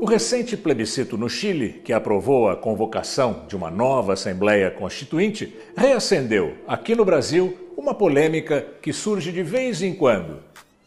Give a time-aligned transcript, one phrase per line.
[0.00, 6.54] O recente plebiscito no Chile, que aprovou a convocação de uma nova Assembleia Constituinte, reacendeu,
[6.66, 10.38] aqui no Brasil, uma polêmica que surge de vez em quando.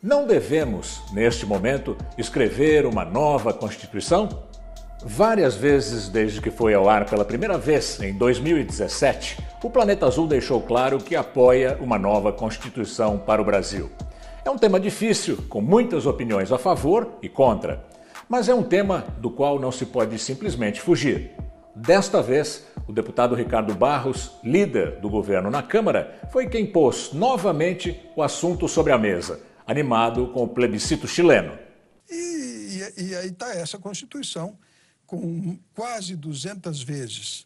[0.01, 4.27] Não devemos, neste momento, escrever uma nova Constituição?
[5.05, 10.25] Várias vezes desde que foi ao ar pela primeira vez, em 2017, o Planeta Azul
[10.25, 13.91] deixou claro que apoia uma nova Constituição para o Brasil.
[14.43, 17.92] É um tema difícil, com muitas opiniões a favor e contra,
[18.33, 21.29] mas é um tema do qual não se pode simplesmente fugir.
[21.75, 28.01] Desta vez, o deputado Ricardo Barros, líder do governo na Câmara, foi quem pôs novamente
[28.15, 31.55] o assunto sobre a mesa, animado com o plebiscito chileno.
[32.09, 34.57] E, e, e aí está essa Constituição
[35.05, 37.45] com quase 200 vezes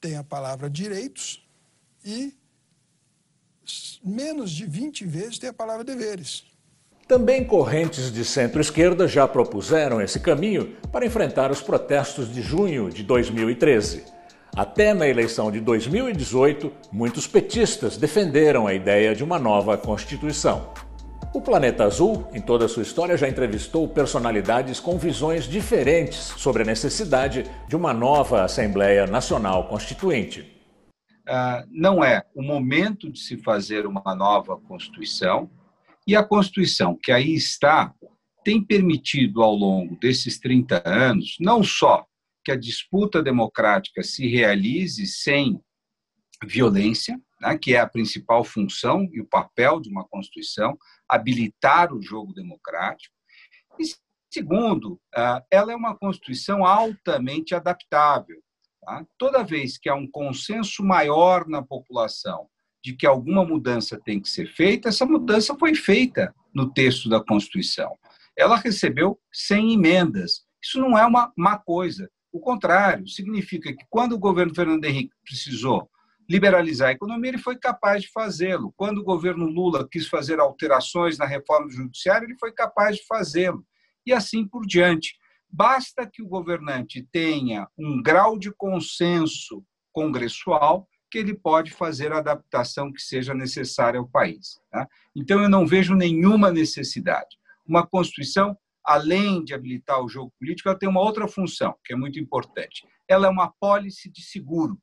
[0.00, 1.44] tem a palavra direitos
[2.04, 2.38] e
[4.00, 6.44] menos de 20 vezes tem a palavra deveres.
[7.10, 13.02] Também correntes de centro-esquerda já propuseram esse caminho para enfrentar os protestos de junho de
[13.02, 14.04] 2013.
[14.56, 20.72] Até na eleição de 2018, muitos petistas defenderam a ideia de uma nova Constituição.
[21.34, 26.62] O Planeta Azul, em toda a sua história, já entrevistou personalidades com visões diferentes sobre
[26.62, 30.42] a necessidade de uma nova Assembleia Nacional Constituinte.
[31.28, 35.50] Uh, não é o momento de se fazer uma nova Constituição,
[36.10, 37.94] e a Constituição que aí está
[38.42, 42.04] tem permitido, ao longo desses 30 anos, não só
[42.44, 45.62] que a disputa democrática se realize sem
[46.44, 50.76] violência, né, que é a principal função e o papel de uma Constituição,
[51.08, 53.14] habilitar o jogo democrático.
[53.78, 53.84] E,
[54.32, 58.42] segundo, ah, ela é uma Constituição altamente adaptável.
[58.80, 59.06] Tá?
[59.16, 62.48] Toda vez que há um consenso maior na população
[62.82, 67.22] de que alguma mudança tem que ser feita, essa mudança foi feita no texto da
[67.22, 67.96] Constituição.
[68.36, 70.42] Ela recebeu 100 emendas.
[70.62, 72.10] Isso não é uma má coisa.
[72.32, 75.90] O contrário, significa que quando o governo Fernando Henrique precisou
[76.28, 78.72] liberalizar a economia, ele foi capaz de fazê-lo.
[78.76, 83.06] Quando o governo Lula quis fazer alterações na reforma do judiciário, ele foi capaz de
[83.06, 83.64] fazê-lo.
[84.06, 85.18] E assim por diante.
[85.52, 92.18] Basta que o governante tenha um grau de consenso congressual que ele pode fazer a
[92.18, 94.60] adaptação que seja necessária ao país.
[94.70, 94.88] Tá?
[95.14, 97.38] Então, eu não vejo nenhuma necessidade.
[97.66, 101.96] Uma Constituição, além de habilitar o jogo político, ela tem uma outra função, que é
[101.96, 102.86] muito importante.
[103.08, 104.78] Ela é uma pólice de seguro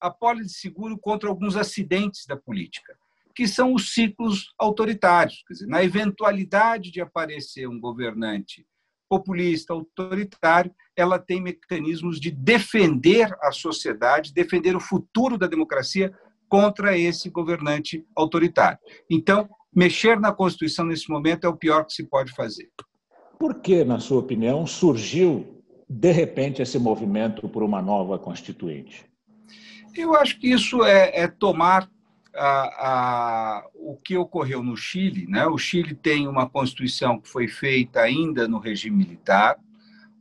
[0.00, 2.96] a pólice de seguro contra alguns acidentes da política,
[3.34, 5.42] que são os ciclos autoritários.
[5.46, 8.66] Quer dizer, na eventualidade de aparecer um governante
[9.08, 16.12] populista, autoritário, ela tem mecanismos de defender a sociedade, defender o futuro da democracia
[16.48, 18.78] contra esse governante autoritário.
[19.10, 22.68] Então, mexer na Constituição nesse momento é o pior que se pode fazer.
[23.38, 29.06] Por que, na sua opinião, surgiu de repente esse movimento por uma nova Constituinte?
[29.96, 31.88] Eu acho que isso é, é tomar
[32.38, 35.26] a, a, o que ocorreu no Chile.
[35.26, 35.46] Né?
[35.46, 39.58] O Chile tem uma constituição que foi feita ainda no regime militar,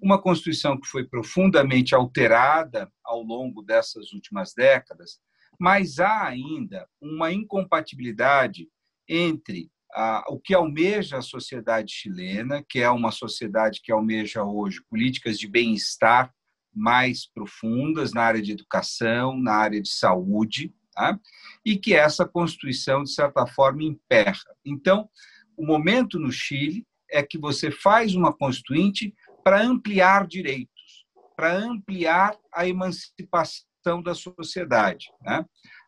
[0.02, 5.20] uma constituição que foi profundamente alterada ao longo dessas últimas décadas,
[5.60, 8.68] mas há ainda uma incompatibilidade
[9.08, 14.82] entre a, o que almeja a sociedade chilena, que é uma sociedade que almeja hoje
[14.90, 16.32] políticas de bem-estar
[16.74, 21.19] mais profundas na área de educação, na área de saúde, tá?
[21.63, 24.56] e que essa Constituição, de certa forma, emperra.
[24.66, 25.08] Então,
[25.56, 29.13] o momento no Chile é que você faz uma Constituinte
[29.44, 31.06] para ampliar direitos,
[31.36, 35.12] para ampliar a emancipação da sociedade.
[35.22, 35.46] Né?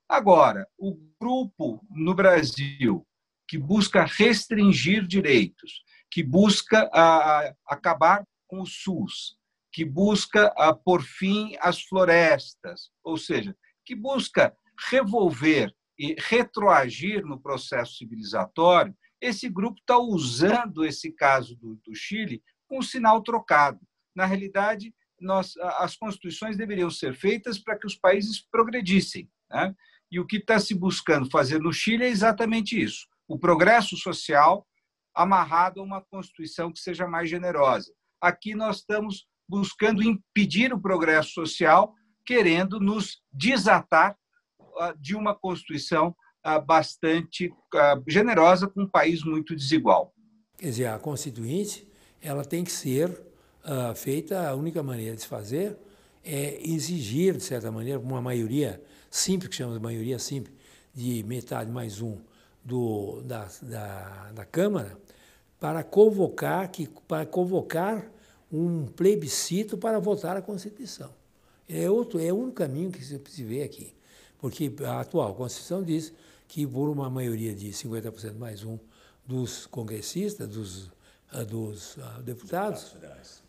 [0.08, 3.06] Agora, o grupo no Brasil
[3.48, 9.36] que busca restringir direitos, que busca a, acabar com o SUS,
[9.72, 10.54] que busca
[10.86, 14.56] por fim as florestas, ou seja, que busca
[14.90, 22.42] revolver e retroagir no processo civilizatório, esse grupo está usando esse caso do, do Chile
[22.68, 23.80] com sinal trocado.
[24.16, 29.30] Na realidade, nós, as constituições deveriam ser feitas para que os países progredissem.
[29.50, 29.76] Né?
[30.12, 34.66] E o que está se buscando fazer no Chile é exatamente isso: o progresso social
[35.14, 37.94] amarrado a uma constituição que seja mais generosa.
[38.22, 41.94] Aqui nós estamos buscando impedir o progresso social,
[42.26, 44.16] querendo nos desatar
[45.00, 46.16] de uma Constituição
[46.66, 47.52] bastante
[48.08, 50.14] generosa com um país muito desigual.
[50.58, 51.88] Quer dizer, a Constituinte
[52.22, 53.22] ela tem que ser
[53.96, 55.78] feita, a única maneira de se fazer
[56.24, 60.54] é exigir, de certa maneira, uma maioria simples, que chamamos de maioria simples,
[60.94, 62.18] de metade mais um
[62.64, 64.98] do, da, da, da Câmara,
[65.60, 68.10] para convocar, que, para convocar
[68.52, 71.14] um plebiscito para votar a Constituição.
[71.68, 73.94] É, outro, é único caminho que se vê aqui.
[74.40, 76.14] Porque a atual Constituição diz
[76.48, 78.80] que, por uma maioria de 50% mais um
[79.26, 80.92] dos congressistas, dos,
[81.32, 82.96] ah, dos uh, deputados,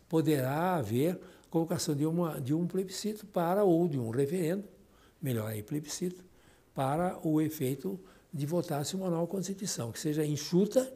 [0.07, 4.63] poderá haver colocação de, uma, de um plebiscito para, ou de um referendo,
[5.21, 6.23] melhor aí, plebiscito,
[6.75, 7.99] para o efeito
[8.33, 10.91] de votar-se uma nova Constituição, que seja enxuta,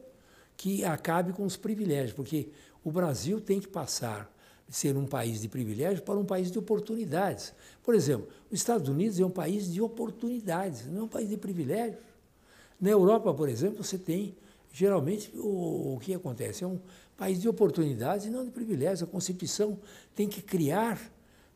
[0.56, 2.50] que acabe com os privilégios, porque
[2.84, 4.32] o Brasil tem que passar
[4.68, 7.52] ser um país de privilégios para um país de oportunidades.
[7.82, 11.36] Por exemplo, os Estados Unidos é um país de oportunidades, não é um país de
[11.36, 12.00] privilégios.
[12.80, 14.36] Na Europa, por exemplo, você tem,
[14.72, 16.64] geralmente, o, o que acontece?
[16.64, 16.80] É um
[17.16, 19.02] país de oportunidades e não de privilégios.
[19.02, 19.78] A Constituição
[20.14, 21.00] tem que criar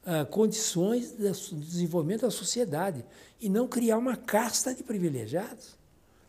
[0.05, 3.05] ah, condições de desenvolvimento da sociedade
[3.41, 5.77] e não criar uma casta de privilegiados,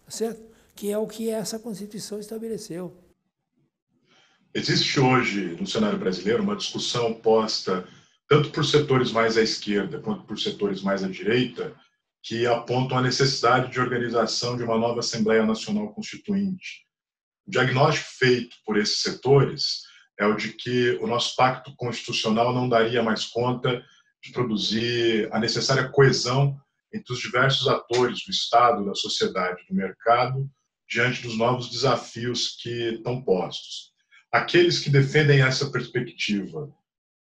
[0.05, 0.41] tá certo?
[0.75, 2.93] que é o que essa Constituição estabeleceu.
[4.53, 7.87] Existe hoje, no cenário brasileiro, uma discussão posta
[8.27, 11.73] tanto por setores mais à esquerda quanto por setores mais à direita,
[12.21, 16.85] que apontam a necessidade de organização de uma nova Assembleia Nacional Constituinte.
[17.47, 19.83] O diagnóstico feito por esses setores
[20.19, 23.83] é o de que o nosso pacto constitucional não daria mais conta
[24.21, 26.59] de produzir a necessária coesão
[26.93, 30.47] entre os diversos atores do Estado, da sociedade, do mercado,
[30.89, 33.90] diante dos novos desafios que estão postos.
[34.31, 36.71] Aqueles que defendem essa perspectiva,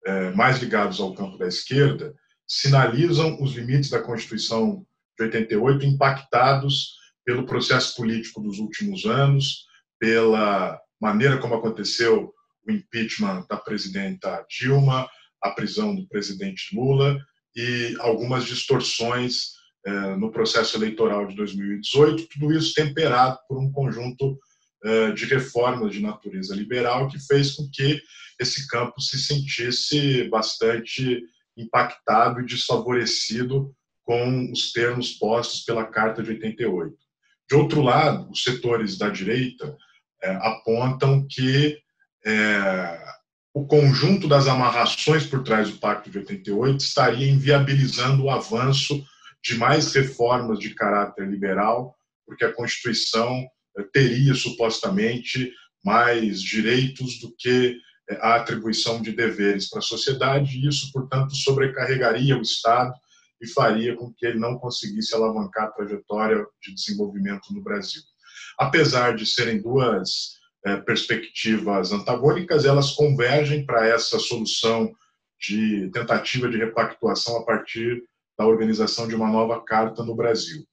[0.06, 2.14] é, mais ligados ao campo da esquerda,
[2.48, 4.86] sinalizam os limites da Constituição
[5.18, 9.66] de 88 impactados pelo processo político dos últimos anos,
[10.00, 12.34] pela maneira como aconteceu
[12.68, 15.10] o impeachment da presidenta Dilma,
[15.42, 17.18] a prisão do presidente Lula
[17.56, 19.54] e algumas distorções
[19.86, 24.38] é, no processo eleitoral de 2018, tudo isso temperado por um conjunto
[25.16, 28.02] de reformas de natureza liberal que fez com que
[28.40, 31.22] esse campo se sentisse bastante
[31.58, 36.96] impactado e desfavorecido com os termos postos pela Carta de 88.
[37.50, 39.76] De outro lado, os setores da direita
[40.24, 41.78] é, apontam que
[42.25, 43.10] é,
[43.54, 49.04] o conjunto das amarrações por trás do Pacto de 88 estaria inviabilizando o avanço
[49.44, 53.50] de mais reformas de caráter liberal, porque a Constituição eh,
[53.84, 55.52] teria supostamente
[55.84, 57.78] mais direitos do que
[58.10, 62.94] eh, a atribuição de deveres para a sociedade, e isso, portanto, sobrecarregaria o Estado
[63.42, 68.02] e faria com que ele não conseguisse alavancar a trajetória de desenvolvimento no Brasil.
[68.58, 74.94] Apesar de serem duas é, perspectivas antagônicas, elas convergem para essa solução
[75.40, 78.04] de tentativa de repactuação a partir
[78.38, 80.66] da organização de uma nova carta no Brasil.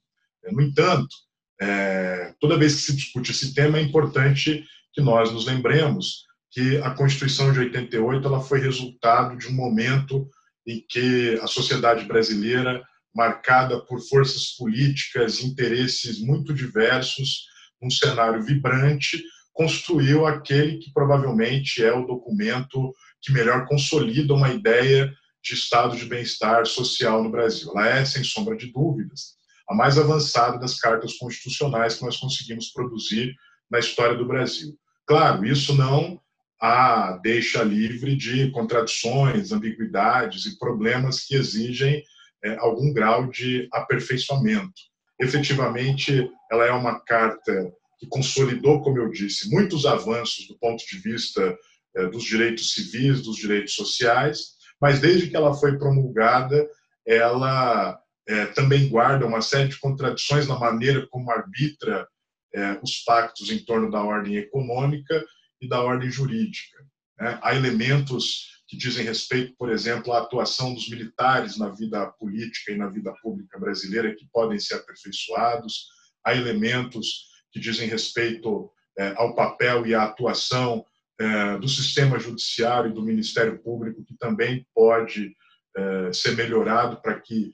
[0.51, 1.15] No entanto,
[1.61, 6.79] é, toda vez que se discute esse tema, é importante que nós nos lembremos que
[6.79, 10.29] a Constituição de 88 ela foi resultado de um momento
[10.67, 12.83] em que a sociedade brasileira,
[13.15, 17.47] marcada por forças políticas, interesses muito diversos,
[17.81, 22.93] um cenário vibrante, construiu aquele que provavelmente é o documento
[23.23, 25.13] que melhor consolida uma ideia
[25.43, 27.71] de estado de bem-estar social no Brasil.
[27.75, 29.36] Ela é, sem sombra de dúvidas,
[29.69, 33.35] a mais avançada das cartas constitucionais que nós conseguimos produzir
[33.71, 34.77] na história do Brasil.
[35.07, 36.21] Claro, isso não
[36.61, 42.03] a deixa livre de contradições, ambiguidades e problemas que exigem
[42.45, 44.73] é, algum grau de aperfeiçoamento.
[45.21, 50.99] Efetivamente, ela é uma carta que consolidou, como eu disse, muitos avanços do ponto de
[50.99, 51.57] vista
[51.97, 56.69] é, dos direitos civis, dos direitos sociais, mas desde que ela foi promulgada,
[57.07, 62.07] ela é, também guarda uma série de contradições na maneira como arbitra
[62.55, 65.25] é, os pactos em torno da ordem econômica
[65.61, 66.85] e da ordem jurídica.
[67.19, 67.39] Né?
[67.43, 72.77] Há elementos que dizem respeito, por exemplo, à atuação dos militares na vida política e
[72.77, 75.87] na vida pública brasileira que podem ser aperfeiçoados.
[76.25, 80.85] Há elementos que dizem respeito é, ao papel e à atuação
[81.19, 85.37] é, do sistema judiciário e do Ministério Público, que também pode
[85.77, 87.53] é, ser melhorado para que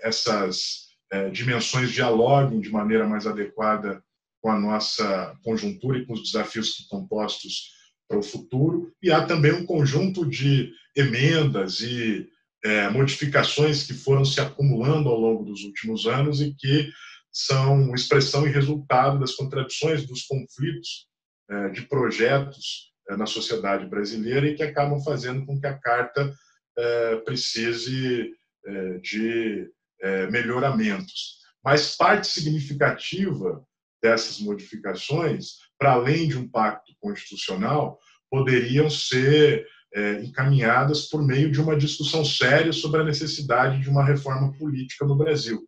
[0.00, 0.88] essas
[1.32, 4.02] dimensões dialoguem de maneira mais adequada
[4.42, 7.72] com a nossa conjuntura e com os desafios que estão postos
[8.08, 8.92] para o futuro.
[9.02, 12.28] E há também um conjunto de emendas e
[12.92, 16.90] modificações que foram se acumulando ao longo dos últimos anos e que
[17.30, 21.06] são expressão e resultado das contradições, dos conflitos
[21.72, 26.34] de projetos na sociedade brasileira e que acabam fazendo com que a carta
[27.24, 28.30] precise
[29.02, 29.70] de
[30.30, 31.38] melhoramentos.
[31.64, 33.64] Mas parte significativa
[34.02, 37.98] dessas modificações, para além de um pacto constitucional,
[38.30, 44.04] poderiam ser é, encaminhadas por meio de uma discussão séria sobre a necessidade de uma
[44.04, 45.66] reforma política no Brasil.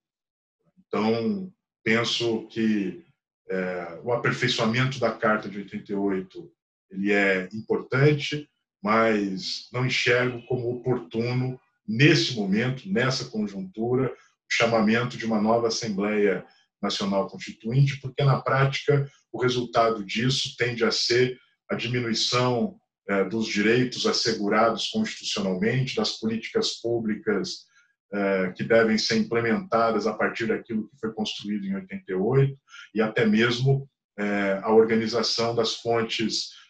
[0.87, 1.51] Então,
[1.83, 3.05] penso que
[3.49, 6.53] é, o aperfeiçoamento da Carta de 88
[6.91, 8.49] ele é importante,
[8.83, 11.59] mas não enxergo como oportuno,
[11.91, 14.15] nesse momento, nessa conjuntura, o
[14.49, 16.45] chamamento de uma nova Assembleia
[16.81, 21.37] Nacional Constituinte, porque, na prática, o resultado disso tende a ser
[21.69, 22.77] a diminuição
[23.09, 27.67] é, dos direitos assegurados constitucionalmente, das políticas públicas
[28.13, 32.57] é, que devem ser implementadas a partir daquilo que foi construído em 88
[32.95, 36.61] e até mesmo é, a organização das fontes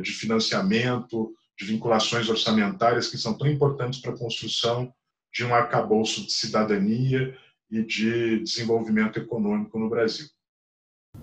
[0.00, 4.92] de financiamento, de vinculações orçamentárias que são tão importantes para a construção
[5.32, 7.36] de um arcabouço de cidadania
[7.70, 10.26] e de desenvolvimento econômico no Brasil.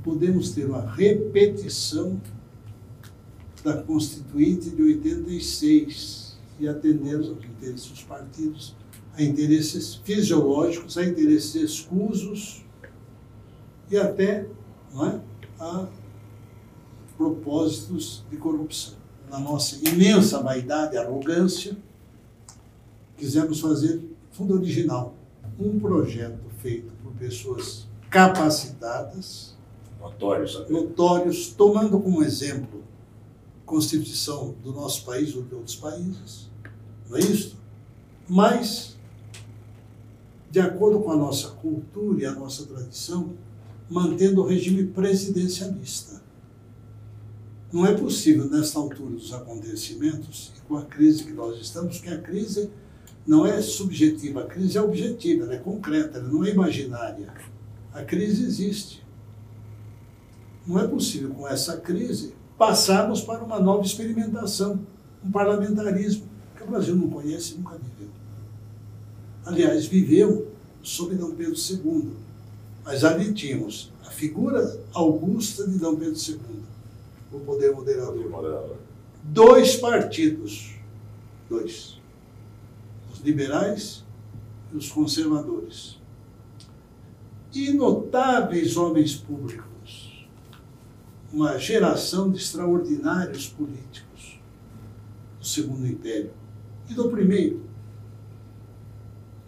[0.04, 2.20] Podemos ter uma repetição
[3.64, 8.76] da Constituinte de 86 e atendemos aos interesses dos partidos,
[9.14, 12.64] a interesses fisiológicos, a interesses escusos
[13.90, 14.48] e até
[14.96, 15.20] é,
[15.60, 15.88] a
[17.16, 19.03] propósitos de corrupção.
[19.34, 21.76] Na nossa imensa vaidade e arrogância,
[23.18, 24.00] quisemos fazer
[24.30, 25.16] fundo original,
[25.60, 29.56] um projeto feito por pessoas capacitadas,
[30.00, 32.84] notórios, notórios tomando como exemplo
[33.66, 36.52] Constituição do nosso país ou de outros países,
[37.10, 37.58] não é isso?
[38.30, 38.96] Mas,
[40.52, 43.34] de acordo com a nossa cultura e a nossa tradição,
[43.90, 46.22] mantendo o regime presidencialista.
[47.74, 52.08] Não é possível, nesta altura dos acontecimentos, e com a crise que nós estamos, que
[52.08, 52.70] a crise
[53.26, 57.34] não é subjetiva, a crise é objetiva, ela é concreta, ela não é imaginária.
[57.92, 59.04] A crise existe.
[60.68, 64.80] Não é possível, com essa crise, passarmos para uma nova experimentação,
[65.26, 68.14] um parlamentarismo, que o Brasil não conhece e nunca viveu.
[69.44, 70.52] Aliás, viveu
[70.84, 72.12] sob Dom Pedro II,
[72.86, 76.64] mas ali tínhamos a figura augusta de Dom Pedro II,
[77.34, 78.78] o poder moderador.
[79.24, 80.76] Dois partidos,
[81.50, 82.00] dois,
[83.12, 84.04] os liberais
[84.72, 86.00] e os conservadores.
[87.54, 89.74] E notáveis homens públicos
[91.34, 94.40] uma geração de extraordinários políticos
[95.40, 96.32] do Segundo Império
[96.88, 97.64] e do Primeiro.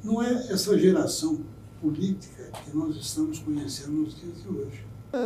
[0.04, 1.42] Não é essa geração
[1.80, 4.84] política que nós estamos conhecendo nos dias de hoje.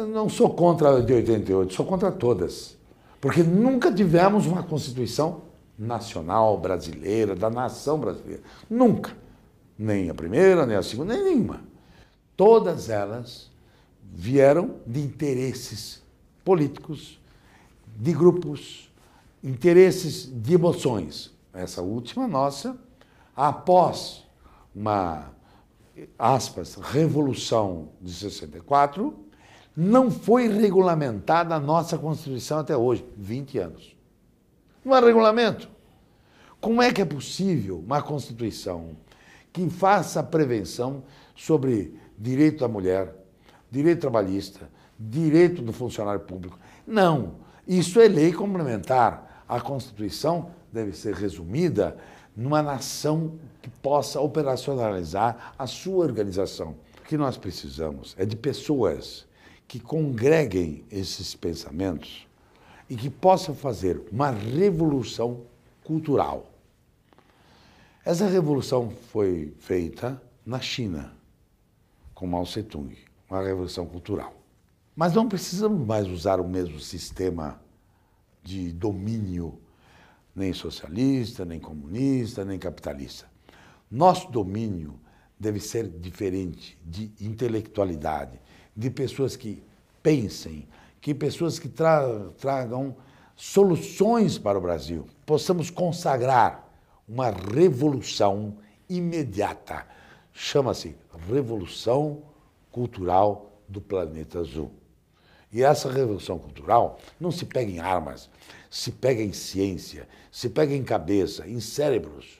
[0.08, 2.77] Não sou contra a de 88, sou contra todas.
[3.19, 5.41] Porque nunca tivemos uma Constituição
[5.77, 8.43] nacional brasileira, da nação brasileira.
[8.69, 9.15] Nunca.
[9.77, 11.62] Nem a primeira, nem a segunda, nem nenhuma.
[12.36, 13.50] Todas elas
[14.13, 16.01] vieram de interesses
[16.43, 17.19] políticos,
[17.98, 18.91] de grupos,
[19.43, 21.34] interesses de emoções.
[21.53, 22.77] Essa última nossa,
[23.36, 24.24] após
[24.75, 25.31] uma,
[26.17, 29.28] aspas, revolução de 64,
[29.79, 33.95] não foi regulamentada a nossa Constituição até hoje, 20 anos.
[34.83, 35.69] Não há regulamento.
[36.59, 38.98] Como é que é possível uma Constituição
[39.53, 43.15] que faça prevenção sobre direito da mulher,
[43.71, 44.69] direito trabalhista,
[45.00, 46.59] direito do funcionário público.
[46.86, 49.45] Não, isso é lei complementar.
[49.48, 51.98] A Constituição deve ser resumida
[52.36, 56.75] numa nação que possa operacionalizar a sua organização.
[57.00, 59.28] O que nós precisamos é de pessoas
[59.69, 62.27] que congreguem esses pensamentos
[62.89, 65.43] e que possam fazer uma revolução
[65.83, 66.51] cultural.
[68.03, 71.13] Essa revolução foi feita na China,
[72.15, 72.97] com Mao Tse-tung,
[73.29, 74.33] uma revolução cultural.
[74.95, 77.61] Mas não precisamos mais usar o mesmo sistema
[78.43, 79.59] de domínio,
[80.35, 83.29] nem socialista, nem comunista, nem capitalista.
[83.91, 84.99] Nosso domínio
[85.39, 88.41] deve ser diferente de intelectualidade,
[88.79, 89.62] de pessoas que
[90.01, 90.65] pensem,
[91.01, 92.01] que pessoas que tra
[92.38, 92.95] tragam
[93.36, 95.05] soluções para o Brasil.
[95.25, 96.65] Possamos consagrar
[97.05, 98.55] uma revolução
[98.89, 99.86] imediata.
[100.31, 100.95] Chama-se
[101.27, 102.24] Revolução
[102.71, 104.71] Cultural do Planeta Azul.
[105.51, 108.29] E essa revolução cultural não se pega em armas,
[108.69, 112.39] se pega em ciência, se pega em cabeça, em cérebros,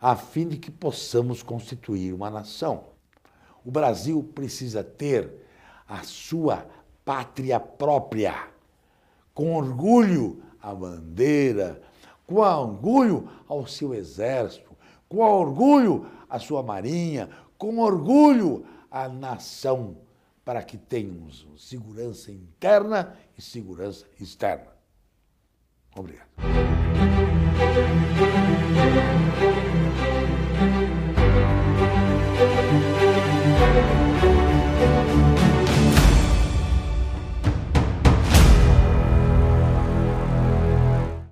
[0.00, 2.86] a fim de que possamos constituir uma nação.
[3.64, 5.43] O Brasil precisa ter
[5.88, 6.66] a sua
[7.04, 8.48] pátria própria,
[9.34, 11.82] com orgulho a bandeira,
[12.26, 14.74] com orgulho ao seu exército,
[15.08, 19.96] com orgulho a sua marinha, com orgulho a nação
[20.44, 24.72] para que tenhamos segurança interna e segurança externa.
[25.96, 26.28] Obrigado.